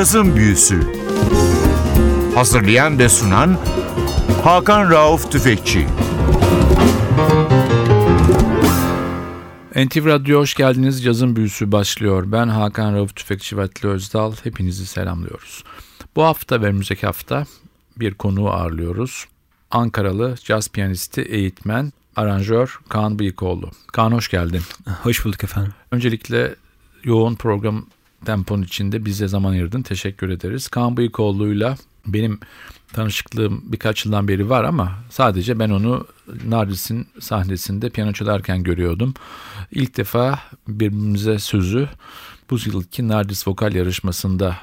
Cazın 0.00 0.36
Büyüsü 0.36 0.80
Hazırlayan 2.34 2.98
ve 2.98 3.08
sunan 3.08 3.58
Hakan 4.44 4.90
Rauf 4.90 5.32
Tüfekçi 5.32 5.86
NTV 9.76 10.06
Radyo 10.06 10.40
hoş 10.40 10.54
geldiniz. 10.54 11.04
Cazın 11.04 11.36
Büyüsü 11.36 11.72
başlıyor. 11.72 12.24
Ben 12.26 12.48
Hakan 12.48 12.94
Rauf 12.94 13.16
Tüfekçi 13.16 13.56
ve 13.56 13.62
Atli 13.62 13.88
Özdal. 13.88 14.32
Hepinizi 14.44 14.86
selamlıyoruz. 14.86 15.64
Bu 16.16 16.24
hafta 16.24 16.62
ve 16.62 16.66
önümüzdeki 16.66 17.06
hafta 17.06 17.44
bir 17.96 18.14
konuğu 18.14 18.50
ağırlıyoruz. 18.50 19.26
Ankaralı 19.70 20.34
caz 20.44 20.68
piyanisti, 20.68 21.20
eğitmen, 21.20 21.92
aranjör 22.16 22.80
Kaan 22.88 23.18
Bıyıkoğlu. 23.18 23.70
Kaan 23.92 24.12
hoş 24.12 24.28
geldin. 24.28 24.62
Hoş 25.02 25.24
bulduk 25.24 25.44
efendim. 25.44 25.72
Öncelikle 25.90 26.54
yoğun 27.04 27.34
program 27.34 27.86
tempon 28.24 28.62
içinde 28.62 29.04
bize 29.04 29.28
zaman 29.28 29.52
ayırdın. 29.52 29.82
Teşekkür 29.82 30.28
ederiz. 30.28 30.68
Kaan 30.68 30.96
Bıyıkoğlu'yla 30.96 31.76
benim 32.06 32.40
tanışıklığım 32.92 33.62
birkaç 33.72 34.04
yıldan 34.04 34.28
beri 34.28 34.50
var 34.50 34.64
ama 34.64 34.92
sadece 35.10 35.58
ben 35.58 35.70
onu 35.70 36.06
Nardis'in 36.48 37.08
sahnesinde 37.20 37.90
piyano 37.90 38.12
çalarken 38.12 38.62
görüyordum. 38.62 39.14
İlk 39.72 39.96
defa 39.96 40.38
birbirimize 40.68 41.38
sözü 41.38 41.88
bu 42.50 42.58
yılki 42.66 43.08
Nardis 43.08 43.48
vokal 43.48 43.74
yarışmasında 43.74 44.56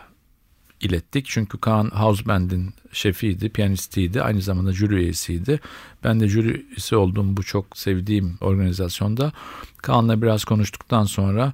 ilettik. 0.82 1.26
Çünkü 1.30 1.58
Kaan 1.58 1.90
House 1.90 2.26
Band'in 2.26 2.74
şefiydi, 2.92 3.50
piyanistiydi, 3.50 4.22
aynı 4.22 4.42
zamanda 4.42 4.74
jüri 4.74 4.96
üyesiydi. 4.96 5.60
Ben 6.04 6.20
de 6.20 6.28
jüri 6.28 6.66
üyesi 6.70 6.96
olduğum 6.96 7.38
bu 7.38 7.44
çok 7.44 7.78
sevdiğim 7.78 8.38
organizasyonda 8.42 9.32
Kaan'la 9.78 10.22
biraz 10.22 10.46
konuştuktan 10.46 11.04
sonra 11.04 11.54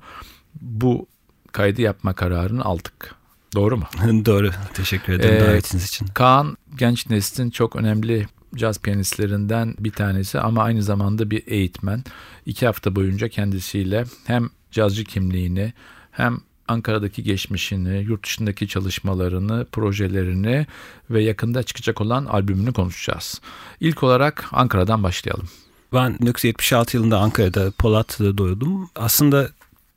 bu 0.62 1.08
kaydı 1.54 1.82
yapma 1.82 2.14
kararını 2.14 2.66
aldık. 2.66 3.16
Doğru 3.56 3.78
mu? 3.78 3.86
Doğru. 4.26 4.52
Teşekkür 4.74 5.14
ederim 5.14 5.36
ee, 5.36 5.48
davetiniz 5.48 5.86
için. 5.86 6.06
Kaan 6.06 6.58
genç 6.78 7.10
neslin 7.10 7.50
çok 7.50 7.76
önemli 7.76 8.28
caz 8.56 8.80
piyanistlerinden 8.80 9.76
bir 9.80 9.92
tanesi 9.92 10.40
ama 10.40 10.64
aynı 10.64 10.84
zamanda 10.84 11.32
bir 11.32 11.44
eğitmen. 11.48 12.04
İki 12.46 12.66
hafta 12.66 12.96
boyunca 12.96 13.30
kendisiyle 13.30 14.06
hem 14.28 14.50
cazcı 14.72 15.04
kimliğini 15.04 15.74
hem 16.12 16.40
Ankara'daki 16.68 17.24
geçmişini, 17.24 18.04
yurt 18.04 18.26
dışındaki 18.26 18.68
çalışmalarını, 18.68 19.66
projelerini 19.72 20.68
ve 21.10 21.24
yakında 21.24 21.64
çıkacak 21.64 22.02
olan 22.02 22.26
albümünü 22.26 22.74
konuşacağız. 22.74 23.42
İlk 23.80 24.04
olarak 24.04 24.46
Ankara'dan 24.52 25.04
başlayalım. 25.04 25.48
Ben 25.94 26.20
1976 26.20 26.98
yılında 26.98 27.20
Ankara'da 27.20 27.72
Polat'ta 27.72 28.38
doğdum. 28.38 28.90
Aslında 28.96 29.50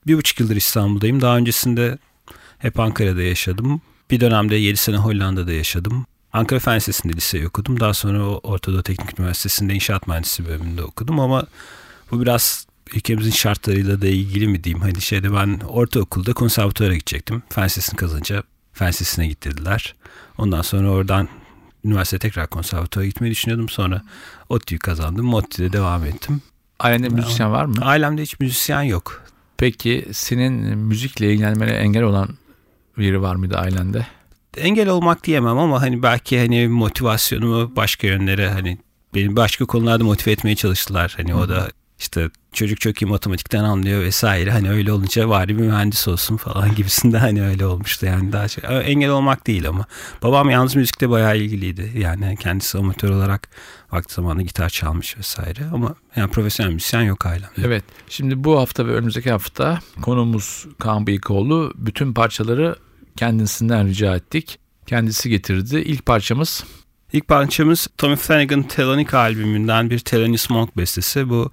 bir 0.07 0.17
buçuk 0.17 0.41
yıldır 0.41 0.57
İstanbul'dayım. 0.57 1.21
Daha 1.21 1.37
öncesinde 1.37 1.99
hep 2.59 2.81
Ankara'da 2.81 3.23
yaşadım. 3.23 3.81
Bir 4.11 4.21
dönemde 4.21 4.57
7 4.57 4.77
sene 4.77 4.97
Hollanda'da 4.97 5.53
yaşadım. 5.53 6.07
Ankara 6.33 6.61
Fen 6.61 6.77
Lisesi'nde 6.77 7.13
liseyi 7.13 7.47
okudum. 7.47 7.81
Daha 7.81 7.95
sonra 7.95 8.23
Orta 8.25 8.73
Doğu 8.73 8.83
Teknik 8.83 9.21
Üniversitesi'nde 9.21 9.75
inşaat 9.75 10.07
mühendisi 10.07 10.47
bölümünde 10.47 10.83
okudum 10.83 11.21
ama 11.21 11.47
bu 12.11 12.21
biraz 12.21 12.67
ülkemizin 12.95 13.31
şartlarıyla 13.31 14.03
da 14.03 14.07
ilgili 14.07 14.49
mi 14.49 14.65
diyeyim. 14.65 14.83
Hani 14.83 15.01
şeyde 15.01 15.33
ben 15.33 15.61
ortaokulda 15.69 16.33
konservatuvara 16.33 16.95
gidecektim. 16.95 17.43
Fen 17.49 17.65
Lisesi'ni 17.65 17.97
kazanınca 17.97 18.43
Fen 18.73 18.89
Lisesi'ne 18.89 19.27
gittirdiler. 19.27 19.95
Ondan 20.39 20.63
sonra 20.63 20.91
oradan 20.91 21.29
üniversite 21.85 22.19
tekrar 22.19 22.47
konservatuvara 22.47 23.07
gitmeyi 23.07 23.31
düşünüyordum. 23.31 23.69
Sonra 23.69 24.03
ODTÜ'yü 24.49 24.79
kazandım. 24.79 25.35
ODTÜ'de 25.35 25.73
devam 25.73 26.05
ettim. 26.05 26.43
Ailende 26.79 27.09
müzisyen 27.09 27.53
var 27.53 27.65
mı? 27.65 27.75
Ailemde 27.83 28.23
hiç 28.23 28.41
müzisyen 28.41 28.83
yok. 28.83 29.26
Peki 29.59 30.07
senin 30.13 30.79
müzikle 30.79 31.33
ilgilenmene 31.33 31.71
engel 31.71 32.03
olan 32.03 32.29
biri 32.99 33.23
var 33.23 33.35
mıydı 33.37 33.57
ailende? 33.57 34.07
Engel 34.57 34.89
olmak 34.89 35.25
diyemem 35.25 35.59
ama 35.59 35.83
hani 35.83 36.03
belki 36.03 36.39
hani 36.39 36.69
motivasyonumu 36.69 37.77
başka 37.77 38.07
yönlere 38.07 38.49
hani 38.49 38.79
beni 39.15 39.37
başka 39.37 39.65
konularda 39.65 40.05
motive 40.05 40.33
etmeye 40.33 40.57
çalıştılar. 40.57 41.15
Hani 41.17 41.33
Hı. 41.33 41.37
o 41.37 41.49
da 41.49 41.69
işte 41.99 42.31
çocuk 42.53 42.81
çok 42.81 43.03
iyi 43.03 43.07
matematikten 43.07 43.65
anlıyor 43.65 44.03
vesaire. 44.03 44.51
Hani 44.51 44.71
öyle 44.71 44.93
olunca 44.93 45.29
bari 45.29 45.59
bir 45.59 45.63
mühendis 45.63 46.09
olsun 46.09 46.37
falan 46.37 46.75
gibisinde 46.77 47.19
hani 47.19 47.43
öyle 47.43 47.67
olmuştu 47.67 48.07
yani 48.07 48.33
daha 48.33 48.49
çok. 48.49 48.65
Engel 48.65 49.11
olmak 49.11 49.47
değil 49.47 49.69
ama. 49.69 49.87
Babam 50.23 50.51
yalnız 50.51 50.77
müzikte 50.77 51.11
bayağı 51.11 51.37
ilgiliydi. 51.39 51.93
Yani 51.99 52.37
kendisi 52.37 52.79
amatör 52.79 53.11
olarak 53.11 53.49
vakti 53.93 54.15
zamanında 54.15 54.43
gitar 54.43 54.69
çalmış 54.69 55.19
vesaire 55.19 55.61
ama 55.73 55.95
yani 56.17 56.31
profesyonel 56.31 56.73
müzisyen 56.73 57.03
yok 57.03 57.27
ailemde. 57.27 57.63
Evet. 57.65 57.85
Şimdi 58.09 58.45
bu 58.45 58.59
hafta 58.59 58.87
ve 58.87 58.93
önümüzdeki 58.93 59.31
hafta 59.31 59.81
konumuz 60.03 60.67
Kaan 60.79 61.07
Bıyıkoğlu. 61.07 61.73
Bütün 61.77 62.13
parçaları 62.13 62.77
kendisinden 63.17 63.89
rica 63.89 64.17
ettik. 64.17 64.59
Kendisi 64.87 65.31
getirdi. 65.31 65.77
İlk 65.77 66.07
parçamız 66.07 66.65
İlk 67.13 67.29
parçamız 67.29 67.89
Tommy 67.99 68.17
Flanagan 68.17 68.63
Thelonic 68.63 69.17
albümünden 69.17 69.91
bir 69.91 69.99
Thelonious 69.99 70.51
Monk 70.51 70.77
bestesi. 70.77 71.29
Bu 71.29 71.51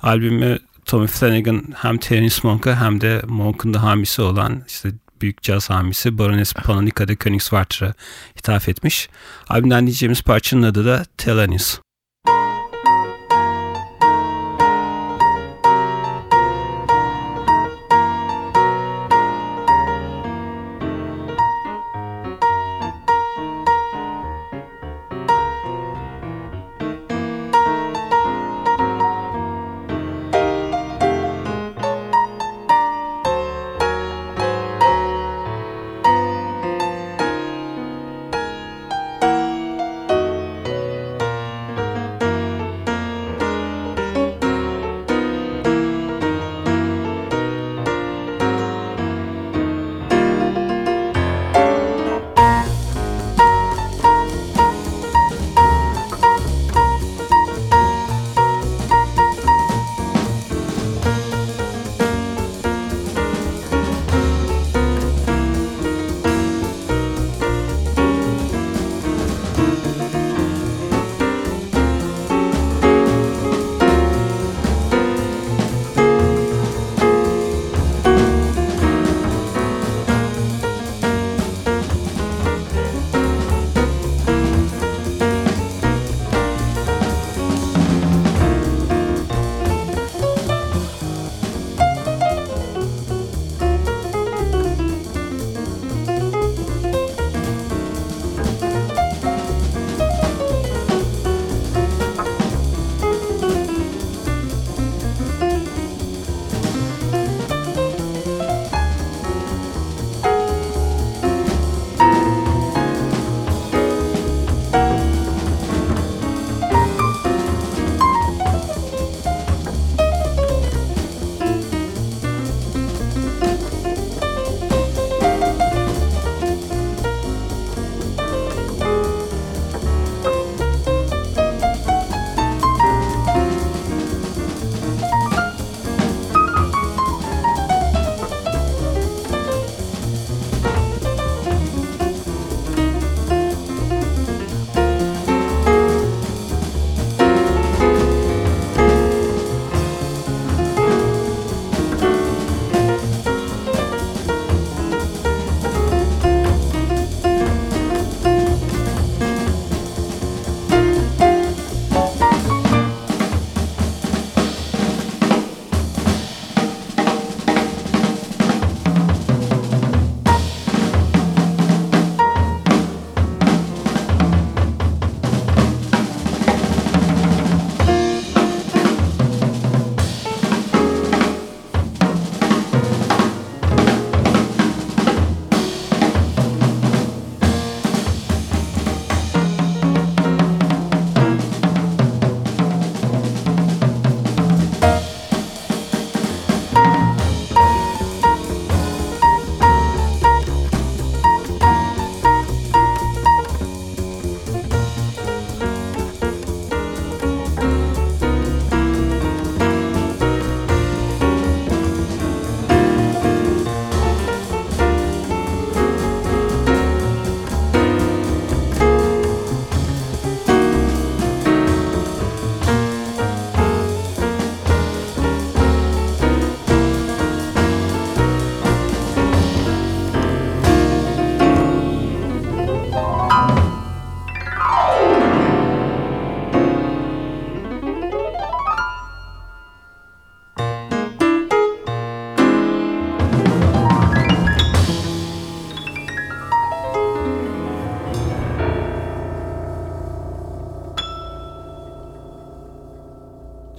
albümü 0.00 0.58
Tommy 0.84 1.06
Flanagan 1.06 1.64
hem 1.76 1.98
Thelonious 1.98 2.44
Monk'a 2.44 2.80
hem 2.80 3.00
de 3.00 3.22
Monk'un 3.26 3.74
da 3.74 3.82
hamisi 3.82 4.22
olan 4.22 4.62
işte 4.68 4.92
büyük 5.20 5.42
caz 5.42 5.70
hamisi 5.70 6.18
Baroness 6.18 6.54
Panonica 6.54 7.08
de 7.08 7.16
Königswarter'a 7.16 7.94
hitap 8.38 8.68
etmiş. 8.68 9.08
Albümden 9.48 9.86
diyeceğimiz 9.86 10.22
parçanın 10.22 10.62
adı 10.62 10.84
da 10.84 11.04
Thelonious. 11.18 11.85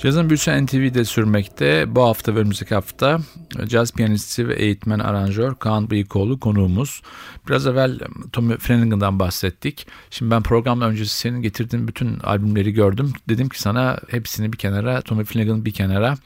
Cazın 0.08 0.30
Büyüsü 0.30 0.66
NTV'de 0.66 1.06
sürmekte. 1.06 1.96
Bu 1.96 2.04
hafta 2.04 2.36
ve 2.36 2.40
önümüzdeki 2.40 2.76
hafta 2.76 3.20
caz 3.68 3.92
piyanisti 3.92 4.48
ve 4.48 4.56
eğitmen 4.56 5.00
aranjör 5.00 5.56
Kaan 5.56 5.90
Bıyıkoğlu 5.90 6.40
konuğumuz. 6.40 7.02
Biraz 7.48 7.68
evvel 7.68 8.00
Tommy 8.32 8.58
Flanagan'dan 8.58 9.20
bahsettik. 9.20 9.88
Şimdi 10.10 10.32
ben 10.32 10.44
programdan 10.44 10.92
öncesi 10.92 11.18
senin 11.18 11.42
getirdiğin 11.42 11.88
bütün 11.88 12.20
albümleri 12.20 12.74
gördüm. 12.74 13.14
Dedim 13.30 13.50
ki 13.50 13.62
sana 13.62 14.00
hepsini 14.10 14.54
bir 14.54 14.58
kenara, 14.58 15.02
Tommy 15.02 15.24
Flanagan'ı 15.24 15.66
bir 15.66 15.74
kenara. 15.74 16.18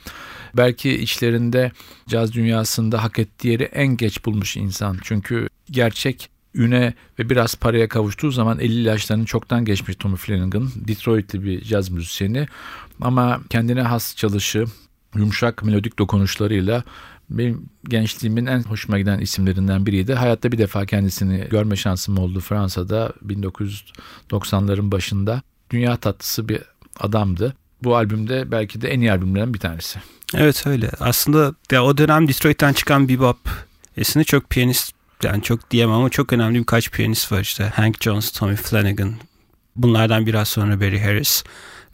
Belki 0.57 0.91
içlerinde 0.91 1.71
caz 2.07 2.33
dünyasında 2.33 3.03
hak 3.03 3.19
ettiği 3.19 3.47
yeri 3.47 3.63
en 3.63 3.97
geç 3.97 4.25
bulmuş 4.25 4.57
insan. 4.57 4.97
Çünkü 5.03 5.49
gerçek 5.71 6.29
üne 6.53 6.93
ve 7.19 7.29
biraz 7.29 7.55
paraya 7.55 7.87
kavuştuğu 7.87 8.31
zaman 8.31 8.59
50 8.59 8.81
yaşlarını 8.81 9.25
çoktan 9.25 9.65
geçmiş 9.65 9.95
Tommy 9.95 10.15
Flanagan. 10.15 10.69
Detroit'li 10.75 11.43
bir 11.43 11.61
caz 11.61 11.89
müzisyeni 11.89 12.47
ama 13.01 13.41
kendine 13.49 13.81
has 13.81 14.15
çalışı, 14.15 14.65
yumuşak 15.15 15.63
melodik 15.63 15.99
dokunuşlarıyla 15.99 16.83
benim 17.29 17.69
gençliğimin 17.89 18.45
en 18.45 18.63
hoşuma 18.63 18.99
giden 18.99 19.19
isimlerinden 19.19 19.85
biriydi. 19.85 20.13
Hayatta 20.13 20.51
bir 20.51 20.57
defa 20.57 20.85
kendisini 20.85 21.47
görme 21.49 21.75
şansım 21.75 22.17
oldu 22.17 22.39
Fransa'da 22.39 23.13
1990'ların 23.27 24.91
başında. 24.91 25.41
Dünya 25.69 25.97
tatlısı 25.97 26.49
bir 26.49 26.61
adamdı. 26.99 27.53
Bu 27.83 27.95
albümde 27.95 28.51
belki 28.51 28.81
de 28.81 28.89
en 28.89 28.99
iyi 28.99 29.11
albümlerden 29.11 29.53
bir 29.53 29.59
tanesi. 29.59 29.99
Evet 30.33 30.67
öyle. 30.67 30.91
Aslında 30.99 31.55
ya 31.71 31.83
o 31.83 31.97
dönem 31.97 32.27
Detroit'ten 32.27 32.73
çıkan 32.73 33.09
bebop 33.09 33.37
esini 33.97 34.25
çok 34.25 34.49
piyanist 34.49 35.00
yani 35.23 35.43
çok 35.43 35.71
diyemem 35.71 35.95
ama 35.95 36.09
çok 36.09 36.33
önemli 36.33 36.59
birkaç 36.59 36.91
piyanist 36.91 37.31
var 37.31 37.39
işte. 37.39 37.71
Hank 37.75 38.03
Jones, 38.03 38.31
Tommy 38.31 38.55
Flanagan. 38.55 39.13
Bunlardan 39.75 40.25
biraz 40.25 40.47
sonra 40.47 40.79
Barry 40.81 40.99
Harris. 40.99 41.43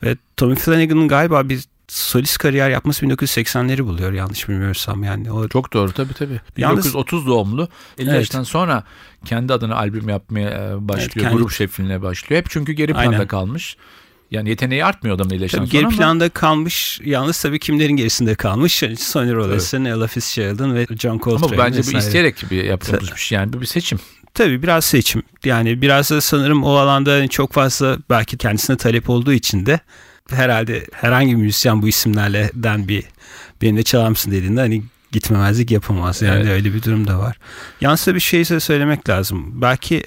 Ve 0.04 0.18
Tommy 0.38 0.56
Flanagan'ın 0.56 1.08
galiba 1.08 1.50
bir 1.50 1.64
solist 1.88 2.38
kariyer 2.38 2.70
yapması 2.70 3.06
1980'leri 3.06 3.86
buluyor 3.86 4.12
yanlış 4.14 4.50
bilmiyorsam 4.50 5.04
yani. 5.04 5.32
O 5.32 5.48
Çok 5.48 5.74
doğru 5.74 5.92
tabii 5.92 6.14
tabii. 6.14 6.42
Yalnız- 6.58 6.78
1930 6.86 7.28
doğumlu. 7.28 7.70
50 7.98 8.10
Evet. 8.10 8.20
yaştan 8.20 8.44
sonra 8.44 8.84
kendi 9.26 9.54
adına 9.54 9.76
albüm 9.76 10.10
yapmaya 10.10 10.50
e, 10.50 10.88
başlıyor. 10.88 11.10
Evet, 11.16 11.24
kendi- 11.24 11.38
Grup 11.38 11.52
şefliğine 11.52 12.02
başlıyor. 12.02 12.42
Hep 12.42 12.50
çünkü 12.50 12.72
geri 12.72 12.94
planda 12.94 13.10
Aynen. 13.10 13.28
kalmış. 13.28 13.78
Yani 14.32 14.50
yeteneği 14.50 14.86
artmıyor 14.86 15.16
adamın 15.16 15.34
50 15.34 15.42
yaştan 15.42 15.60
tabii 15.60 15.70
sonra 15.70 15.80
geri 15.80 15.88
ama 15.88 15.98
planda 15.98 16.30
kalmış. 16.30 17.00
Yalnız 17.04 17.42
tabii 17.42 17.60
kimlerin 17.60 17.96
gerisinde 17.96 18.36
kalmış? 18.36 18.84
Yani 18.84 18.96
Sonny 18.96 19.34
Rolles'ın, 19.34 19.86
Ella 19.86 20.08
Fitzgerald'ın 20.08 20.76
ve 20.76 20.86
John 21.00 21.20
Coltrane 21.20 21.54
ama 21.56 21.66
bence 21.66 21.94
bu 21.94 21.98
isteyerek 21.98 22.36
bir 22.52 22.64
yapılmış 22.64 23.12
bir 23.12 23.20
şey. 23.20 23.36
Yani 23.36 23.54
bu 23.54 23.62
bir 23.62 23.66
seçim. 23.66 24.00
Tabii 24.34 24.64
biraz 24.64 24.86
seçim. 24.86 25.24
Yani 25.46 25.82
biraz 25.82 26.12
da 26.12 26.22
sanırım 26.22 26.64
o 26.64 26.76
alanda 26.76 27.14
hani 27.14 27.30
çok 27.30 27.54
fazla 27.54 27.98
belki 28.10 28.38
kendisine 28.38 28.78
talep 28.78 29.10
olduğu 29.10 29.34
için 29.34 29.66
de 29.66 29.80
herhalde 30.30 30.88
herhangi 30.92 31.32
bir 31.32 31.42
müzisyen 31.42 31.82
bu 31.82 31.88
isimlerden 31.88 32.88
bir 32.88 33.04
benimle 33.62 33.84
çalar 33.84 34.10
mısın 34.10 34.32
dediğinde 34.32 34.60
hani 34.60 34.84
gitmemezlik 35.12 35.72
yapamaz. 35.72 36.22
Yani 36.22 36.40
Evet. 36.40 36.52
öyle 36.52 36.74
bir 36.74 36.84
durum 36.84 37.08
da 37.08 37.20
var. 37.20 37.38
Yalnız 37.82 38.08
bir 38.08 38.20
şey 38.20 38.46
söylemek 38.46 39.10
lazım. 39.10 39.62
Belki 39.62 40.04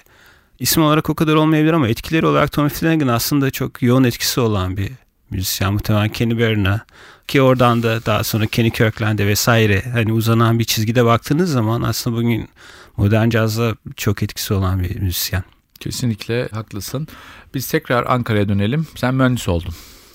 isim 0.61 0.83
olarak 0.83 1.11
o 1.11 1.15
kadar 1.15 1.35
olmayabilir 1.35 1.73
ama 1.73 1.89
etkileri 1.89 2.27
olarak 2.27 2.53
Tommy 2.53 2.69
Flanagan 2.69 3.09
aslında 3.09 3.51
çok 3.51 3.83
yoğun 3.83 4.05
etkisi 4.05 4.41
olan 4.41 4.77
bir 4.77 4.91
müzisyen. 5.31 5.73
Muhtemelen 5.73 6.09
Kenny 6.09 6.39
Barron'a 6.39 6.81
ki 7.29 7.43
oradan 7.43 7.83
da 7.83 8.07
daha 8.07 8.25
sonra 8.25 8.47
Kenny 8.47 8.71
Kirkland'e 8.71 9.27
vesaire 9.27 9.83
hani 9.93 10.13
uzanan 10.13 10.59
bir 10.59 10.65
çizgide 10.65 11.05
baktığınız 11.05 11.53
zaman 11.53 11.83
aslında 11.83 12.17
bugün 12.17 12.49
modern 12.97 13.29
cazda 13.31 13.75
çok 13.97 14.23
etkisi 14.23 14.55
olan 14.55 14.83
bir 14.83 15.01
müzisyen. 15.01 15.45
Kesinlikle 15.81 16.49
haklısın. 16.49 17.09
Biz 17.55 17.71
tekrar 17.71 18.07
Ankara'ya 18.07 18.49
dönelim. 18.49 18.87
Sen 18.97 19.15
mühendis 19.15 19.49
oldun. 19.49 19.75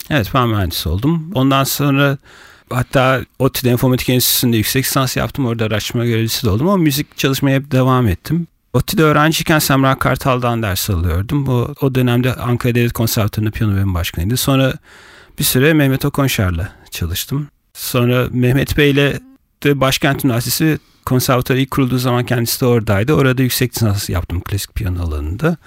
Evet 0.10 0.32
ben 0.34 0.50
mühendis 0.50 0.88
oldum. 0.88 1.32
Ondan 1.34 1.64
sonra 1.64 2.18
hatta 2.70 3.22
ODTÜ'de 3.40 3.70
Enformatik 3.70 4.10
Enstitüsü'nde 4.10 4.58
yüksek 4.58 4.86
lisans 4.86 5.18
yaptım. 5.18 5.46
Orada 5.46 5.66
araştırma 5.66 6.06
görevlisi 6.06 6.46
de 6.46 6.50
oldum 6.50 6.68
ama 6.68 6.78
müzik 6.78 7.18
çalışmaya 7.18 7.56
hep 7.56 7.72
devam 7.72 8.08
ettim. 8.08 8.48
ODTÜ'de 8.76 9.04
öğrenciyken 9.04 9.60
Semra 9.60 10.00
Kartal'dan 10.00 10.64
ders 10.64 10.90
alıyordum. 10.90 11.48
O, 11.48 11.74
o 11.82 11.96
dönemde 11.96 12.34
Ankara 12.36 12.76
Devlet 12.76 12.94
Konservatuarı'nda 12.94 13.52
piyano 13.52 13.74
bölümü 13.74 13.94
başkanıydı. 13.94 14.38
Sonra 14.38 14.74
bir 15.40 15.44
süre 15.44 15.74
Mehmet 15.74 16.06
Okonşar'la 16.06 16.72
çalıştım. 16.92 17.48
Sonra 17.74 18.28
Mehmet 18.32 18.78
Bey'le 18.78 19.20
de 19.64 19.80
Başkent 19.82 20.26
Üniversitesi 20.26 20.80
konservatuarı 21.06 21.62
ilk 21.62 21.72
kurulduğu 21.72 21.98
zaman 21.98 22.26
kendisi 22.26 22.62
de 22.62 22.66
oradaydı. 22.66 23.14
Orada 23.14 23.42
yüksek 23.42 23.76
lisans 23.76 24.10
yaptım 24.10 24.42
klasik 24.42 24.76
piyano 24.76 25.04
alanında. 25.04 25.58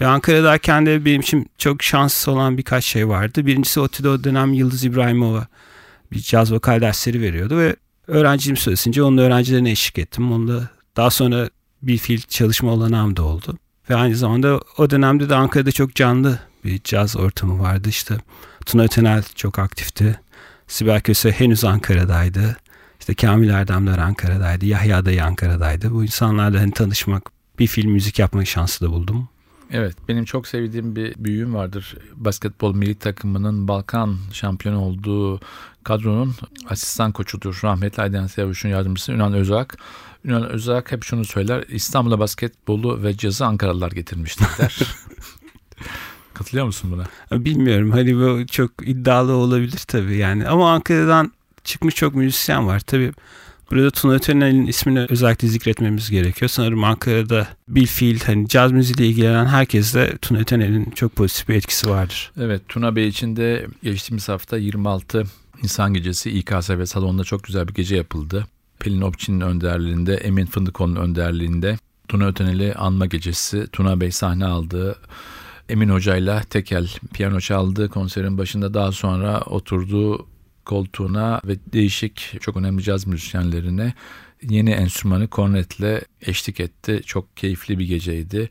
Ve 0.00 0.06
Ankara'dayken 0.06 0.86
de 0.86 1.04
benim 1.04 1.20
için 1.20 1.50
çok 1.58 1.82
şanslı 1.82 2.32
olan 2.32 2.58
birkaç 2.58 2.84
şey 2.84 3.08
vardı. 3.08 3.46
Birincisi 3.46 3.80
ODTÜ'de 3.80 4.08
o 4.08 4.24
dönem 4.24 4.52
Yıldız 4.52 4.84
İbrahimova 4.84 5.46
bir 6.12 6.20
caz 6.20 6.52
vokal 6.52 6.80
dersleri 6.80 7.20
veriyordu 7.20 7.58
ve 7.58 7.76
öğrenciliğim 8.06 8.56
süresince 8.56 9.02
onun 9.02 9.18
öğrencilerine 9.18 9.70
eşlik 9.70 9.98
ettim. 9.98 10.32
Onunla 10.32 10.68
daha 10.96 11.10
sonra 11.10 11.48
bir 11.82 11.98
fiil 11.98 12.20
çalışma 12.20 12.70
olanağım 12.70 13.16
da 13.16 13.22
oldu. 13.22 13.58
Ve 13.90 13.96
aynı 13.96 14.16
zamanda 14.16 14.60
o 14.78 14.90
dönemde 14.90 15.28
de 15.28 15.34
Ankara'da 15.34 15.72
çok 15.72 15.94
canlı 15.94 16.38
bir 16.64 16.80
caz 16.84 17.16
ortamı 17.16 17.62
vardı. 17.62 17.88
İşte 17.88 18.18
Tuna 18.66 18.82
Ötenel 18.82 19.22
çok 19.34 19.58
aktifti. 19.58 20.20
Sibel 20.66 21.00
Köse 21.00 21.32
henüz 21.32 21.64
Ankara'daydı. 21.64 22.56
İşte 23.00 23.14
Kamil 23.14 23.48
Erdemler 23.48 23.98
Ankara'daydı. 23.98 24.66
Yahya 24.66 25.04
Dayı 25.04 25.24
Ankara'daydı. 25.24 25.92
Bu 25.92 26.04
insanlarla 26.04 26.60
hani 26.60 26.72
tanışmak, 26.72 27.30
bir 27.58 27.66
film 27.66 27.92
müzik 27.92 28.18
yapma 28.18 28.44
şansı 28.44 28.84
da 28.84 28.90
buldum. 28.90 29.28
Evet 29.72 29.96
benim 30.08 30.24
çok 30.24 30.48
sevdiğim 30.48 30.96
bir 30.96 31.14
büyüğüm 31.18 31.54
vardır. 31.54 31.96
Basketbol 32.14 32.74
milli 32.74 32.94
takımının 32.94 33.68
Balkan 33.68 34.16
şampiyonu 34.32 34.80
olduğu 34.80 35.40
kadronun 35.84 36.34
asistan 36.68 37.12
koçudur. 37.12 37.60
Rahmetli 37.64 38.02
Aydın 38.02 38.30
Yavuş'un 38.36 38.68
yardımcısı 38.68 39.12
Ünal 39.12 39.34
Özak. 39.34 39.78
Ünal 40.24 40.44
Özak 40.44 40.92
hep 40.92 41.04
şunu 41.04 41.24
söyler. 41.24 41.64
İstanbul'a 41.68 42.18
basketbolu 42.18 43.02
ve 43.02 43.16
cazı 43.16 43.46
Ankaralılar 43.46 43.92
getirmiştir 43.92 44.46
der. 44.58 44.78
Katılıyor 46.34 46.66
musun 46.66 46.90
buna? 46.92 47.44
Bilmiyorum 47.44 47.90
hani 47.90 48.16
bu 48.16 48.46
çok 48.46 48.70
iddialı 48.82 49.32
olabilir 49.32 49.82
tabii 49.88 50.16
yani. 50.16 50.48
Ama 50.48 50.72
Ankara'dan 50.72 51.32
çıkmış 51.64 51.94
çok 51.94 52.14
müzisyen 52.14 52.66
var. 52.66 52.80
Tabii 52.80 53.12
burada 53.70 53.90
Tuna 53.90 54.12
Ötenel'in 54.12 54.66
ismini 54.66 55.06
özellikle 55.08 55.48
zikretmemiz 55.48 56.10
gerekiyor. 56.10 56.48
Sanırım 56.48 56.84
Ankara'da 56.84 57.48
bir 57.68 57.86
fiil 57.86 58.20
hani 58.20 58.48
caz 58.48 58.72
müziğiyle 58.72 59.06
ilgilenen 59.06 59.46
herkeste 59.46 60.18
Tuna 60.22 60.38
Ötenel'in 60.38 60.90
çok 60.90 61.16
pozitif 61.16 61.48
bir 61.48 61.54
etkisi 61.54 61.90
vardır. 61.90 62.32
Evet 62.40 62.62
Tuna 62.68 62.96
Bey 62.96 63.08
için 63.08 63.36
de 63.36 63.66
geçtiğimiz 63.82 64.28
hafta 64.28 64.56
26 64.56 65.24
Nisan 65.62 65.94
gecesi 65.94 66.30
İKSV 66.30 66.84
salonunda 66.84 67.24
çok 67.24 67.44
güzel 67.44 67.68
bir 67.68 67.74
gece 67.74 67.96
yapıldı. 67.96 68.46
Pelin 68.78 69.00
Opçin'in 69.00 69.40
önderliğinde, 69.40 70.14
Emin 70.14 70.46
Fındıkoğlu'nun 70.46 71.00
önderliğinde 71.00 71.78
Tuna 72.08 72.26
Ötenel'i 72.26 72.74
anma 72.74 73.06
gecesi. 73.06 73.66
Tuna 73.72 74.00
Bey 74.00 74.10
sahne 74.10 74.44
aldı. 74.44 74.96
Emin 75.68 75.88
Hoca'yla 75.88 76.40
tekel 76.40 76.88
piyano 77.14 77.40
çaldı 77.40 77.88
konserin 77.88 78.38
başında 78.38 78.74
daha 78.74 78.92
sonra 78.92 79.40
oturduğu 79.40 80.26
koltuğuna 80.64 81.40
ve 81.44 81.56
değişik 81.72 82.36
çok 82.40 82.56
önemli 82.56 82.82
caz 82.82 83.06
müzisyenlerine 83.06 83.94
yeni 84.42 84.70
enstrümanı 84.70 85.28
kornetle 85.28 86.02
eşlik 86.20 86.60
etti. 86.60 87.00
Çok 87.06 87.36
keyifli 87.36 87.78
bir 87.78 87.86
geceydi. 87.86 88.50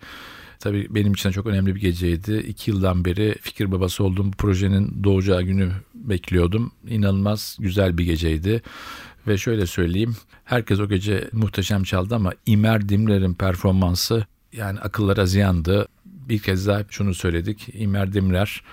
Tabii 0.60 0.88
benim 0.90 1.14
için 1.14 1.32
çok 1.32 1.48
önemli 1.48 1.76
bir 1.76 1.82
geceydi. 1.82 2.46
İki 2.48 2.72
yıldan 2.72 3.06
beri 3.06 3.36
fikir 3.42 3.72
babası 3.72 4.04
olduğum 4.04 4.26
bu 4.26 4.32
projenin 4.32 5.04
doğacağı 5.04 5.42
günü 5.42 5.72
bekliyordum. 5.94 6.72
İnanılmaz 6.88 7.58
güzel 7.60 7.98
bir 7.98 8.06
geceydi. 8.06 8.62
Ve 9.28 9.38
şöyle 9.38 9.66
söyleyeyim, 9.66 10.16
herkes 10.44 10.80
o 10.80 10.90
gece 10.90 11.30
muhteşem 11.32 11.84
çaldı 11.84 12.16
ama 12.16 12.32
İmer 12.46 12.90
Dimler'in 12.90 13.34
performansı 13.34 14.26
yani 14.54 14.80
akıllara 14.80 15.26
ziyandı. 15.26 15.88
Bir 16.06 16.40
kez 16.40 16.68
daha 16.68 16.84
şunu 16.90 17.14
söyledik, 17.14 17.68
İmer 17.74 18.14
Dimler 18.14 18.64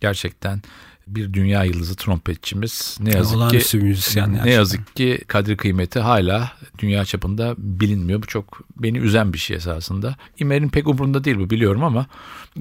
gerçekten 0.00 0.62
bir 1.06 1.32
dünya 1.32 1.64
yıldızı 1.64 1.96
trompetçimiz. 1.96 2.96
Ne 3.00 3.10
yazık 3.10 3.32
ki 3.32 3.36
Olağanüstü 3.36 3.78
bir 3.78 3.82
müzisyen 3.84 4.28
ne 4.28 4.32
gerçekten. 4.34 4.52
yazık 4.58 4.96
ki 4.96 5.20
kadri 5.26 5.56
kıymeti 5.56 6.00
hala 6.00 6.52
dünya 6.78 7.04
çapında 7.04 7.54
bilinmiyor. 7.58 8.22
Bu 8.22 8.26
çok 8.26 8.60
beni 8.76 8.98
üzen 8.98 9.32
bir 9.32 9.38
şey 9.38 9.56
esasında. 9.56 10.16
İmer'in 10.38 10.68
pek 10.68 10.88
umurunda 10.88 11.24
değil 11.24 11.38
bu 11.38 11.50
biliyorum 11.50 11.84
ama 11.84 12.06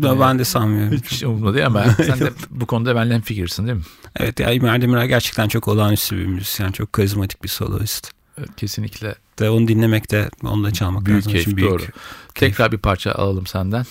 Da 0.01 0.19
ben 0.19 0.39
de 0.39 0.45
sanmıyorum. 0.45 0.97
hiç 1.11 1.23
umurunda 1.23 1.53
değil 1.53 1.65
ama 1.65 1.83
sen 2.05 2.19
de 2.19 2.31
bu 2.49 2.65
konuda 2.65 2.95
benimle 2.95 3.21
fikirsin 3.21 3.67
değil 3.67 3.77
mi? 3.77 3.83
Evet 4.15 4.39
ya 4.39 4.51
İmer 4.51 4.81
Demirer 4.81 5.05
gerçekten 5.05 5.47
çok 5.47 5.67
olağanüstü 5.67 6.17
bir 6.17 6.25
müzisyen. 6.25 6.71
Çok 6.71 6.93
karizmatik 6.93 7.43
bir 7.43 7.49
soloist. 7.49 8.11
Kesinlikle 8.57 9.15
De 9.39 9.49
onu 9.49 9.67
dinlemek 9.67 10.11
de 10.11 10.29
onunla 10.43 10.71
çalmak 10.71 11.05
büyük 11.05 11.17
lazım. 11.17 11.31
keyif 11.31 11.45
Şimdi 11.45 11.57
büyük 11.57 11.71
doğru. 11.71 11.77
keyif. 11.79 11.93
Tekrar 12.35 12.71
bir 12.71 12.77
parça 12.77 13.11
alalım 13.11 13.47
senden. 13.47 13.85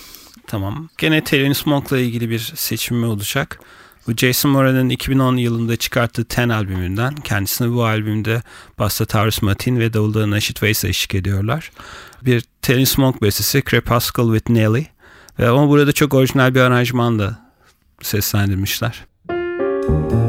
Tamam. 0.46 0.88
Gene 0.98 1.24
Thelonious 1.24 1.66
Monk'la 1.66 1.98
ilgili 1.98 2.30
bir 2.30 2.52
seçimi 2.54 3.06
olacak. 3.06 3.60
Bu 4.06 4.12
Jason 4.16 4.50
Moran'ın 4.50 4.88
2010 4.88 5.36
yılında 5.36 5.76
çıkarttığı 5.76 6.24
Ten 6.24 6.48
albümünden. 6.48 7.14
Kendisine 7.14 7.72
bu 7.72 7.84
albümde 7.84 8.42
Basta 8.78 9.04
Taurus 9.04 9.42
Martin 9.42 9.80
ve 9.80 9.92
davulda 9.92 10.30
Naşit 10.30 10.56
Weiss 10.56 10.84
eşlik 10.84 11.14
ediyorlar. 11.14 11.70
Bir 12.22 12.44
Thelonious 12.62 12.98
Monk 12.98 13.22
bestesi 13.22 13.62
Crepuscle 13.70 14.38
with 14.38 14.50
Nelly. 14.50 14.86
Ve 15.38 15.48
ama 15.48 15.68
burada 15.68 15.92
çok 15.92 16.14
orijinal 16.14 16.54
bir 16.54 16.60
aranjmanla 16.60 17.52
seslendirmişler. 18.02 19.04
Müzik 19.28 20.21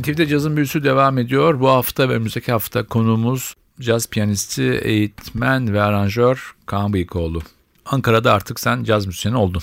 NTV'de 0.00 0.26
cazın 0.26 0.56
büyüsü 0.56 0.84
devam 0.84 1.18
ediyor. 1.18 1.60
Bu 1.60 1.68
hafta 1.68 2.08
ve 2.08 2.12
önümüzdeki 2.12 2.52
hafta 2.52 2.82
konuğumuz 2.82 3.54
caz 3.80 4.10
piyanisti, 4.10 4.62
eğitmen 4.62 5.72
ve 5.72 5.82
aranjör 5.82 6.54
Kaan 6.66 6.92
Bıyıkoğlu. 6.92 7.42
Ankara'da 7.86 8.32
artık 8.32 8.60
sen 8.60 8.84
caz 8.84 9.06
müzisyeni 9.06 9.36
oldun 9.36 9.62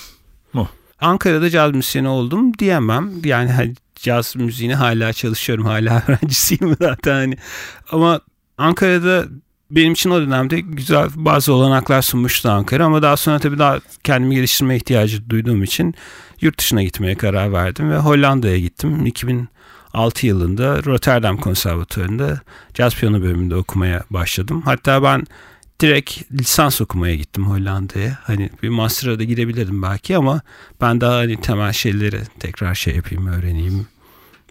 mu? 0.53 0.69
Ankara'da 1.01 1.49
caz 1.49 1.71
müzisyeni 1.71 2.07
oldum 2.07 2.57
diyemem. 2.57 3.11
Yani 3.23 3.51
hani 3.51 3.73
caz 3.95 4.35
müziğini 4.35 4.75
hala 4.75 5.13
çalışıyorum. 5.13 5.65
Hala 5.65 6.03
öğrencisiyim 6.07 6.75
zaten 6.81 7.13
hani. 7.13 7.37
Ama 7.91 8.21
Ankara'da 8.57 9.25
benim 9.71 9.93
için 9.93 10.09
o 10.09 10.21
dönemde 10.21 10.59
güzel 10.59 11.09
bazı 11.15 11.53
olanaklar 11.53 12.01
sunmuştu 12.01 12.49
Ankara 12.49 12.85
ama 12.85 13.01
daha 13.01 13.17
sonra 13.17 13.39
tabii 13.39 13.59
daha 13.59 13.79
kendimi 14.03 14.35
geliştirme 14.35 14.75
ihtiyacı 14.75 15.29
duyduğum 15.29 15.63
için 15.63 15.95
yurt 16.41 16.59
dışına 16.59 16.83
gitmeye 16.83 17.15
karar 17.15 17.53
verdim 17.53 17.91
ve 17.91 17.97
Hollanda'ya 17.97 18.59
gittim. 18.59 19.05
2006 19.87 20.27
yılında 20.27 20.83
Rotterdam 20.83 21.37
Konservatuvarı'nda 21.37 22.41
caz 22.73 22.95
piyano 22.95 23.21
bölümünde 23.21 23.55
okumaya 23.55 24.03
başladım. 24.09 24.61
Hatta 24.65 25.03
ben 25.03 25.25
direkt 25.81 26.31
lisans 26.31 26.81
okumaya 26.81 27.15
gittim 27.15 27.47
Hollanda'ya. 27.49 28.19
Hani 28.23 28.49
bir 28.63 28.69
master'a 28.69 29.19
da 29.19 29.23
girebilirdim 29.23 29.81
belki 29.81 30.17
ama 30.17 30.41
ben 30.81 31.01
daha 31.01 31.15
hani 31.15 31.41
temel 31.41 31.73
şeyleri 31.73 32.21
tekrar 32.39 32.75
şey 32.75 32.95
yapayım, 32.95 33.27
öğreneyim. 33.27 33.87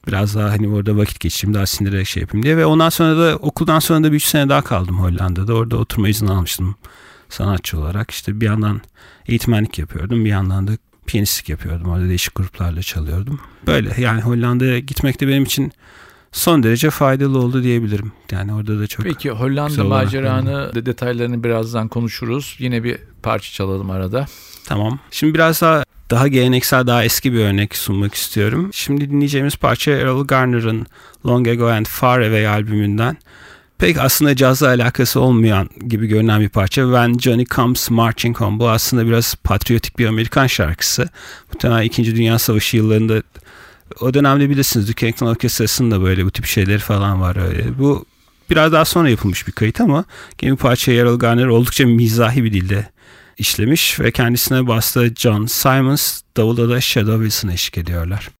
Biraz 0.06 0.34
daha 0.34 0.50
hani 0.50 0.68
orada 0.68 0.96
vakit 0.96 1.20
geçireyim, 1.20 1.54
daha 1.54 1.66
sinirerek 1.66 2.06
şey 2.06 2.20
yapayım 2.20 2.42
diye. 2.44 2.56
Ve 2.56 2.66
ondan 2.66 2.88
sonra 2.88 3.18
da 3.18 3.36
okuldan 3.36 3.78
sonra 3.78 4.04
da 4.04 4.12
bir 4.12 4.16
üç 4.16 4.24
sene 4.24 4.48
daha 4.48 4.62
kaldım 4.62 5.00
Hollanda'da. 5.00 5.54
Orada 5.54 5.76
oturma 5.76 6.08
izni 6.08 6.30
almıştım 6.30 6.76
sanatçı 7.28 7.78
olarak. 7.78 8.10
İşte 8.10 8.40
bir 8.40 8.46
yandan 8.46 8.80
eğitmenlik 9.26 9.78
yapıyordum, 9.78 10.24
bir 10.24 10.30
yandan 10.30 10.66
da 10.66 10.72
piyanistlik 11.06 11.48
yapıyordum. 11.48 11.90
Orada 11.90 12.08
değişik 12.08 12.34
gruplarla 12.34 12.82
çalıyordum. 12.82 13.40
Böyle 13.66 13.94
yani 13.98 14.20
Hollanda'ya 14.22 14.78
gitmek 14.78 15.20
de 15.20 15.28
benim 15.28 15.44
için 15.44 15.72
son 16.32 16.62
derece 16.62 16.90
faydalı 16.90 17.38
oldu 17.38 17.62
diyebilirim. 17.62 18.12
Yani 18.30 18.54
orada 18.54 18.78
da 18.78 18.86
çok 18.86 19.04
Peki 19.04 19.30
Hollanda 19.30 19.84
maceranı 19.84 20.74
de 20.74 20.86
detaylarını 20.86 21.44
birazdan 21.44 21.88
konuşuruz. 21.88 22.56
Yine 22.58 22.84
bir 22.84 22.98
parça 23.22 23.52
çalalım 23.52 23.90
arada. 23.90 24.26
Tamam. 24.64 24.98
Şimdi 25.10 25.34
biraz 25.34 25.60
daha 25.60 25.84
daha 26.10 26.28
geleneksel, 26.28 26.86
daha 26.86 27.04
eski 27.04 27.32
bir 27.32 27.38
örnek 27.40 27.76
sunmak 27.76 28.14
istiyorum. 28.14 28.70
Şimdi 28.72 29.10
dinleyeceğimiz 29.10 29.56
parça 29.56 29.90
Errol 29.92 30.26
Garner'ın 30.26 30.86
Long 31.26 31.48
Ago 31.48 31.68
and 31.68 31.86
Far 31.86 32.20
Away 32.20 32.48
albümünden. 32.48 33.16
Pek 33.78 33.98
aslında 33.98 34.36
cazla 34.36 34.68
alakası 34.68 35.20
olmayan 35.20 35.70
gibi 35.86 36.06
görünen 36.06 36.40
bir 36.40 36.48
parça. 36.48 36.82
When 36.82 37.18
Johnny 37.18 37.44
Comes 37.44 37.90
Marching 37.90 38.36
Home. 38.36 38.58
Bu 38.58 38.68
aslında 38.68 39.06
biraz 39.06 39.34
patriotik 39.34 39.98
bir 39.98 40.06
Amerikan 40.06 40.46
şarkısı. 40.46 41.08
Muhtemelen 41.52 41.82
2. 41.82 42.16
Dünya 42.16 42.38
Savaşı 42.38 42.76
yıllarında 42.76 43.22
o 44.00 44.14
dönemde 44.14 44.50
bilirsiniz 44.50 44.88
Duke 44.88 45.06
Ellington 45.06 45.26
Orkestrası'nda 45.26 46.02
böyle 46.02 46.24
bu 46.24 46.30
tip 46.30 46.46
şeyleri 46.46 46.78
falan 46.78 47.20
var. 47.20 47.48
Öyle. 47.48 47.78
Bu 47.78 48.04
biraz 48.50 48.72
daha 48.72 48.84
sonra 48.84 49.08
yapılmış 49.08 49.46
bir 49.46 49.52
kayıt 49.52 49.80
ama 49.80 50.04
gene 50.38 50.52
bir 50.52 50.56
parça 50.56 50.92
Errol 50.92 51.18
Garner 51.18 51.46
oldukça 51.46 51.86
mizahi 51.86 52.44
bir 52.44 52.52
dilde 52.52 52.88
işlemiş 53.38 54.00
ve 54.00 54.10
kendisine 54.10 54.66
basta 54.66 55.14
John 55.14 55.46
Simons, 55.46 56.20
davulda 56.36 56.68
da 56.68 56.80
Shadow 56.80 57.24
Wilson 57.24 57.48
eşlik 57.48 57.78
ediyorlar. 57.78 58.30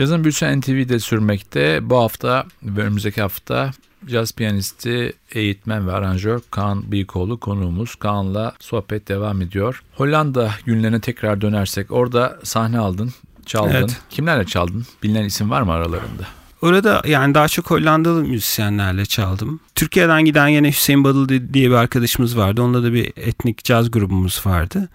Cazın 0.00 0.24
büyüsü 0.24 0.60
NTV'de 0.60 0.98
sürmekte. 0.98 1.90
Bu 1.90 1.96
hafta 1.96 2.44
ve 2.62 2.82
önümüzdeki 2.82 3.20
hafta 3.20 3.70
caz 4.06 4.32
piyanisti, 4.32 5.12
eğitmen 5.32 5.88
ve 5.88 5.92
aranjör 5.92 6.40
Kaan 6.50 6.92
Bıyıkoğlu 6.92 7.40
konuğumuz. 7.40 7.94
Kaan'la 7.94 8.54
sohbet 8.60 9.08
devam 9.08 9.42
ediyor. 9.42 9.82
Hollanda 9.94 10.50
günlerine 10.64 11.00
tekrar 11.00 11.40
dönersek 11.40 11.90
orada 11.90 12.38
sahne 12.42 12.78
aldın, 12.78 13.12
çaldın. 13.46 13.74
Evet. 13.74 14.00
Kimlerle 14.10 14.44
çaldın? 14.46 14.86
Bilinen 15.02 15.24
isim 15.24 15.50
var 15.50 15.62
mı 15.62 15.72
aralarında? 15.72 16.26
Orada 16.62 17.02
yani 17.06 17.34
daha 17.34 17.48
çok 17.48 17.70
Hollandalı 17.70 18.22
müzisyenlerle 18.22 19.06
çaldım. 19.06 19.60
Türkiye'den 19.74 20.24
giden 20.24 20.48
yine 20.48 20.68
Hüseyin 20.68 21.04
Badıl 21.04 21.28
diye 21.28 21.70
bir 21.70 21.74
arkadaşımız 21.74 22.36
vardı. 22.36 22.62
Onunla 22.62 22.82
da 22.82 22.92
bir 22.92 23.12
etnik 23.16 23.64
caz 23.64 23.90
grubumuz 23.90 24.42
vardı. 24.46 24.88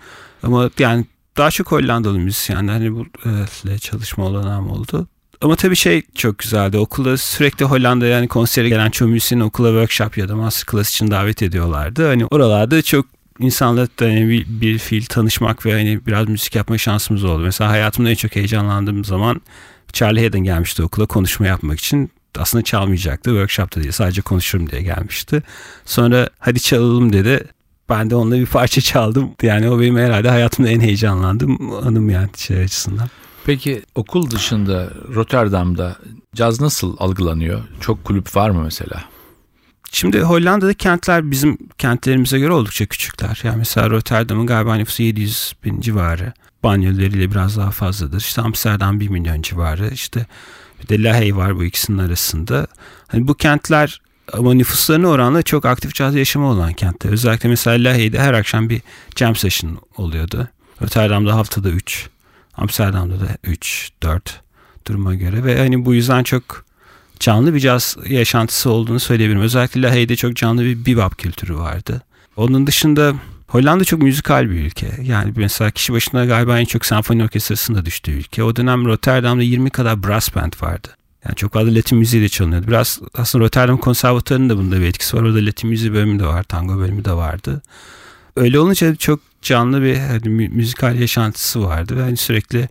Ama 0.43 0.69
yani 0.79 1.05
daha 1.37 1.51
çok 1.51 1.71
Hollandalı 1.71 2.19
müzisyenler 2.19 2.73
hani 2.73 2.95
bu 2.95 3.05
e, 3.69 3.77
çalışma 3.77 4.25
olanağım 4.25 4.69
oldu. 4.69 5.07
Ama 5.41 5.55
tabii 5.55 5.75
şey 5.75 6.01
çok 6.15 6.37
güzeldi. 6.37 6.77
Okulda 6.77 7.17
sürekli 7.17 7.65
Hollanda'ya 7.65 8.11
yani 8.11 8.27
konsere 8.27 8.69
gelen 8.69 8.89
çoğu 8.89 9.07
müzisyen 9.07 9.39
okula 9.39 9.67
workshop 9.67 10.17
ya 10.17 10.29
da 10.29 10.35
masterclass 10.35 10.89
için 10.89 11.11
davet 11.11 11.41
ediyorlardı. 11.41 12.07
Hani 12.07 12.25
oralarda 12.25 12.81
çok 12.81 13.05
insanla 13.39 13.87
hani 13.99 14.29
bir, 14.29 14.45
bir 14.47 14.77
fiil 14.77 15.05
tanışmak 15.05 15.65
ve 15.65 15.73
hani 15.73 16.05
biraz 16.05 16.27
müzik 16.27 16.55
yapma 16.55 16.77
şansımız 16.77 17.23
oldu. 17.23 17.43
Mesela 17.43 17.69
hayatımda 17.69 18.09
en 18.09 18.15
çok 18.15 18.35
heyecanlandığım 18.35 19.05
zaman 19.05 19.41
Charlie 19.93 20.19
Hayden 20.19 20.43
gelmişti 20.43 20.83
okula 20.83 21.05
konuşma 21.05 21.47
yapmak 21.47 21.79
için. 21.79 22.11
Aslında 22.37 22.63
çalmayacaktı. 22.63 23.29
Workshop'ta 23.29 23.81
değil 23.81 23.91
sadece 23.91 24.21
konuşurum 24.21 24.69
diye 24.69 24.81
gelmişti. 24.81 25.43
Sonra 25.85 26.29
hadi 26.39 26.59
çalalım 26.59 27.13
dedi. 27.13 27.47
Ben 27.89 28.09
de 28.09 28.15
onunla 28.15 28.35
bir 28.35 28.45
parça 28.45 28.81
çaldım. 28.81 29.31
Yani 29.41 29.69
o 29.69 29.79
benim 29.79 29.97
herhalde 29.97 30.29
hayatımda 30.29 30.69
en 30.69 30.79
heyecanlandığım 30.79 31.73
anım 31.73 32.09
yani 32.09 32.29
şey 32.37 32.63
açısından. 32.63 33.07
Peki 33.45 33.81
okul 33.95 34.31
dışında 34.31 34.89
Rotterdam'da 35.15 35.95
caz 36.35 36.61
nasıl 36.61 36.95
algılanıyor? 36.99 37.61
Çok 37.81 38.03
kulüp 38.03 38.35
var 38.35 38.49
mı 38.49 38.61
mesela? 38.63 39.03
Şimdi 39.91 40.21
Hollanda'da 40.21 40.73
kentler 40.73 41.31
bizim 41.31 41.57
kentlerimize 41.77 42.39
göre 42.39 42.51
oldukça 42.51 42.85
küçükler. 42.85 43.41
Yani 43.43 43.57
mesela 43.57 43.89
Rotterdam'ın 43.89 44.45
galiba 44.45 44.75
nüfusu 44.75 45.03
700 45.03 45.53
bin 45.63 45.81
civarı. 45.81 46.33
Banyoleriyle 46.63 47.31
biraz 47.31 47.57
daha 47.57 47.71
fazladır. 47.71 48.19
İşte 48.19 48.41
Amsterdam 48.41 48.99
1 48.99 49.09
milyon 49.09 49.41
civarı. 49.41 49.89
İşte 49.93 50.25
bir 50.83 50.87
de 50.87 51.03
Lahey 51.03 51.35
var 51.35 51.55
bu 51.55 51.63
ikisinin 51.63 51.97
arasında. 51.97 52.67
Hani 53.07 53.27
bu 53.27 53.33
kentler 53.33 54.01
ama 54.33 54.53
nüfuslarına 54.53 55.07
oranla 55.07 55.41
çok 55.41 55.65
aktif 55.65 55.93
caz 55.93 56.15
yaşamı 56.15 56.47
olan 56.47 56.73
kentler. 56.73 57.11
Özellikle 57.11 57.49
mesela 57.49 57.89
Lahey'de 57.89 58.19
her 58.19 58.33
akşam 58.33 58.69
bir 58.69 58.81
jam 59.15 59.35
session 59.35 59.77
oluyordu. 59.97 60.47
Rotterdam'da 60.81 61.35
haftada 61.35 61.69
3. 61.69 62.09
Amsterdam'da 62.57 63.19
da 63.19 63.27
3, 63.43 63.91
4 64.03 64.41
duruma 64.87 65.15
göre 65.15 65.43
ve 65.43 65.57
hani 65.59 65.85
bu 65.85 65.93
yüzden 65.93 66.23
çok 66.23 66.65
canlı 67.19 67.53
bir 67.53 67.59
caz 67.59 67.97
yaşantısı 68.09 68.69
olduğunu 68.69 68.99
söyleyebilirim. 68.99 69.41
Özellikle 69.41 69.81
Lahey'de 69.81 70.15
çok 70.15 70.35
canlı 70.35 70.61
bir 70.61 70.85
bebop 70.85 71.17
kültürü 71.17 71.55
vardı. 71.55 72.01
Onun 72.37 72.67
dışında 72.67 73.13
Hollanda 73.47 73.83
çok 73.83 74.01
müzikal 74.01 74.49
bir 74.49 74.65
ülke. 74.65 74.91
Yani 75.01 75.33
mesela 75.35 75.71
kişi 75.71 75.93
başına 75.93 76.25
galiba 76.25 76.59
en 76.59 76.65
çok 76.65 76.85
senfoni 76.85 77.23
orkestrasında 77.23 77.85
düştüğü 77.85 78.11
ülke. 78.11 78.43
O 78.43 78.55
dönem 78.55 78.85
Rotterdam'da 78.85 79.43
20 79.43 79.69
kadar 79.69 80.03
brass 80.03 80.35
band 80.35 80.53
vardı. 80.61 80.87
Yani 81.25 81.35
çok 81.35 81.53
fazla 81.53 81.75
Latin 81.75 81.97
müziği 81.97 82.23
de 82.23 82.29
çalınıyordu. 82.29 82.67
Biraz 82.67 82.99
aslında 83.13 83.45
Rotterdam 83.45 83.77
konservatuarının 83.77 84.49
da 84.49 84.57
bunda 84.57 84.79
bir 84.79 84.85
etkisi 84.85 85.17
var. 85.17 85.23
Orada 85.23 85.45
Latin 85.45 85.69
müziği 85.69 85.93
bölümü 85.93 86.19
de 86.19 86.25
var, 86.25 86.43
tango 86.43 86.77
bölümü 86.77 87.05
de 87.05 87.11
vardı. 87.13 87.61
Öyle 88.35 88.59
olunca 88.59 88.95
çok 88.95 89.19
canlı 89.41 89.81
bir 89.81 89.95
hani, 89.95 90.49
müzikal 90.49 90.99
yaşantısı 90.99 91.63
vardı. 91.63 91.97
Ve 91.97 92.01
hani 92.01 92.17
sürekli 92.17 92.69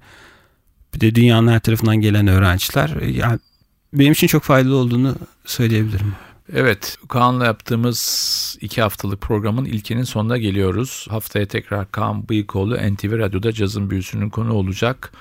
bir 0.95 1.01
de 1.01 1.15
dünyanın 1.15 1.49
her 1.49 1.61
tarafından 1.61 1.97
gelen 1.97 2.27
öğrenciler 2.27 2.89
yani 3.03 3.39
benim 3.93 4.13
için 4.13 4.27
çok 4.27 4.43
faydalı 4.43 4.77
olduğunu 4.77 5.15
söyleyebilirim. 5.45 6.15
Evet, 6.53 6.97
Kaan'la 7.09 7.45
yaptığımız 7.45 8.59
iki 8.61 8.83
haftalık 8.83 9.21
programın 9.21 9.65
ilkinin 9.65 10.03
sonuna 10.03 10.39
geliyoruz. 10.39 11.07
Haftaya 11.11 11.47
tekrar 11.47 11.91
Kaan 11.91 12.29
Bıyıkoğlu 12.29 12.77
NTV 12.77 13.19
Radyo'da 13.19 13.53
cazın 13.53 13.91
büyüsünün 13.91 14.31
konu 14.31 14.53
olacak. 14.53 15.13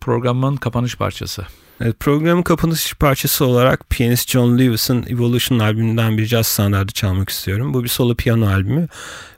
Programın 0.00 0.56
kapanış 0.56 0.96
parçası. 0.96 1.46
Evet, 1.82 2.00
programın 2.00 2.42
kapanış 2.42 2.94
parçası 2.94 3.44
olarak 3.44 3.90
piyanist 3.90 4.30
John 4.30 4.58
Lewis'ın 4.58 5.02
Evolution 5.02 5.58
albümünden 5.58 6.18
bir 6.18 6.26
caz 6.26 6.46
standardı 6.46 6.92
çalmak 6.92 7.28
istiyorum. 7.28 7.74
Bu 7.74 7.84
bir 7.84 7.88
solo 7.88 8.14
piyano 8.14 8.46
albümü 8.46 8.88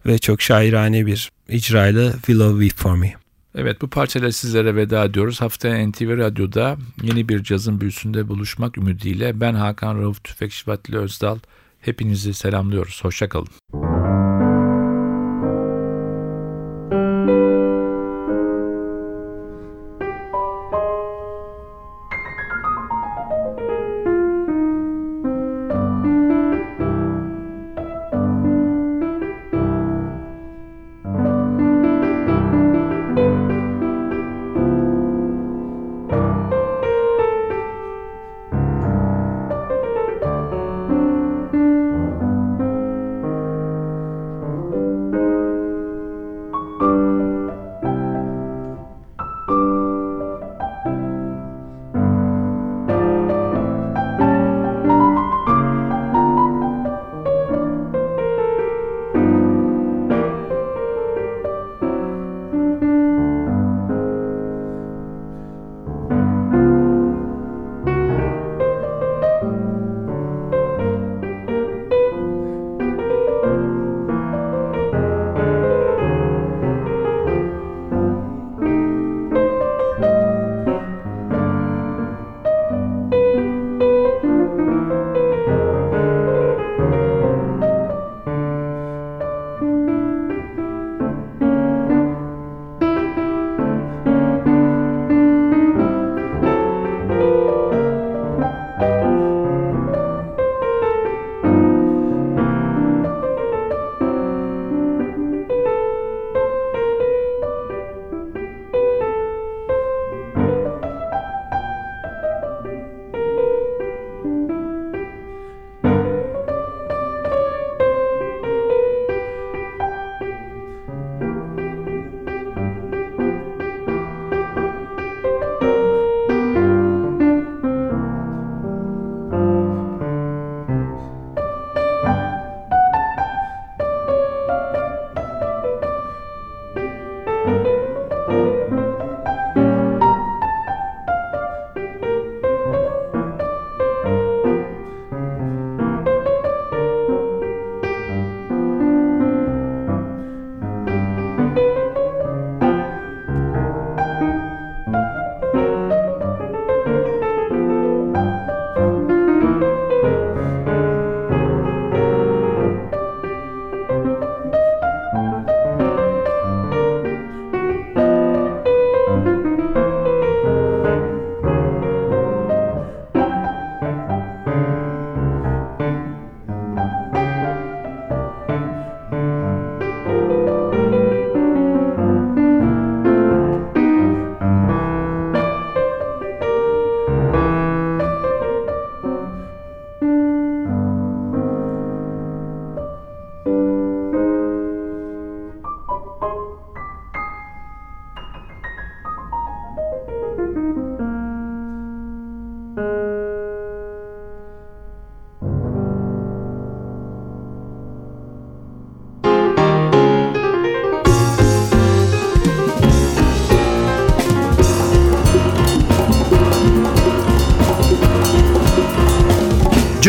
ve 0.06 0.18
çok 0.18 0.42
şairane 0.42 1.06
bir 1.06 1.30
icrayla 1.48 2.12
Willow 2.12 2.64
Weep 2.64 2.78
For 2.78 2.96
Me. 2.96 3.14
Evet 3.54 3.82
bu 3.82 3.90
parçayla 3.90 4.32
sizlere 4.32 4.76
veda 4.76 5.04
ediyoruz. 5.04 5.40
Haftaya 5.40 5.88
NTV 5.88 6.18
Radyo'da 6.18 6.76
yeni 7.02 7.28
bir 7.28 7.42
cazın 7.42 7.80
büyüsünde 7.80 8.28
buluşmak 8.28 8.78
ümidiyle 8.78 9.40
ben 9.40 9.54
Hakan 9.54 10.02
Rauf 10.02 10.24
Tüfek 10.24 10.52
Şivatli 10.52 10.98
Özdal 10.98 11.38
hepinizi 11.80 12.34
selamlıyoruz. 12.34 13.04
Hoşçakalın. 13.04 13.48